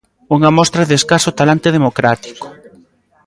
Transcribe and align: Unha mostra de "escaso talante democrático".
Unha 0.35 0.49
mostra 0.57 0.87
de 0.89 0.95
"escaso 0.99 1.29
talante 1.39 1.69
democrático". 1.77 2.47